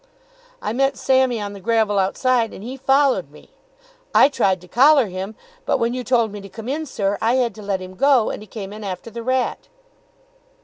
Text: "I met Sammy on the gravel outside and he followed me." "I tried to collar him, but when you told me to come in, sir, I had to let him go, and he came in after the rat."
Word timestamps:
"I 0.63 0.73
met 0.73 0.97
Sammy 0.97 1.39
on 1.39 1.53
the 1.53 1.59
gravel 1.59 1.99
outside 1.99 2.55
and 2.55 2.63
he 2.63 2.75
followed 2.75 3.29
me." 3.29 3.51
"I 4.15 4.29
tried 4.29 4.59
to 4.61 4.67
collar 4.67 5.05
him, 5.09 5.35
but 5.63 5.77
when 5.77 5.93
you 5.93 6.03
told 6.03 6.31
me 6.31 6.41
to 6.41 6.49
come 6.49 6.67
in, 6.67 6.87
sir, 6.87 7.19
I 7.21 7.35
had 7.35 7.53
to 7.53 7.61
let 7.61 7.81
him 7.83 7.93
go, 7.93 8.31
and 8.31 8.41
he 8.41 8.47
came 8.47 8.73
in 8.73 8.83
after 8.83 9.11
the 9.11 9.21
rat." 9.21 9.67